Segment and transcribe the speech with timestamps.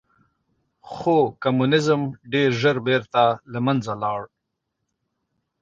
[0.91, 2.01] خو کمونیزم
[2.33, 4.21] ډېر ژر بېرته له منځه لاړ.